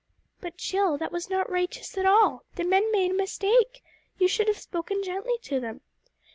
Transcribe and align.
"But 0.39 0.57
Jill, 0.57 0.97
that 0.97 1.11
was 1.11 1.29
not 1.29 1.47
'righteous' 1.47 1.95
at 1.95 2.07
all. 2.07 2.43
The 2.55 2.63
men 2.63 2.91
made 2.91 3.11
a 3.11 3.13
mistake. 3.13 3.83
You 4.17 4.27
should 4.27 4.47
have 4.47 4.57
spoken 4.57 5.03
gently 5.03 5.37
to 5.43 5.59
them." 5.59 5.81